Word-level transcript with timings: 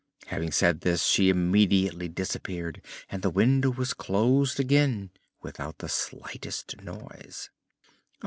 Having 0.25 0.51
said 0.53 0.81
this 0.81 1.05
she 1.05 1.29
immediately 1.29 2.07
disappeared 2.09 2.81
and 3.09 3.21
the 3.21 3.29
window 3.29 3.69
was 3.69 3.93
closed 3.93 4.59
again 4.59 5.11
without 5.43 5.77
the 5.77 5.89
slightest 5.89 6.81
noise. 6.81 7.51